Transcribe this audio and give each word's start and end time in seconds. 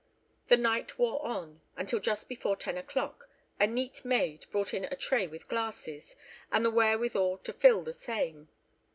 The 0.47 0.57
night 0.57 0.97
wore 0.97 1.23
on, 1.23 1.61
until 1.75 1.99
just 1.99 2.27
before 2.27 2.55
ten 2.55 2.75
o'clock, 2.75 3.29
a 3.59 3.67
neat 3.67 4.03
maid 4.03 4.47
brought 4.49 4.73
in 4.73 4.85
a 4.85 4.95
tray 4.95 5.27
with 5.27 5.47
glasses, 5.47 6.15
and 6.51 6.65
the 6.65 6.71
wherewithal 6.71 7.37
to 7.37 7.53
fill 7.53 7.83
the 7.83 7.93
same. 7.93 8.49